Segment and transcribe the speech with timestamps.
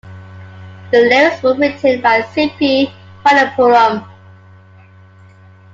[0.91, 2.91] The lyrics were written by Sippy
[3.23, 4.03] Pallippuram.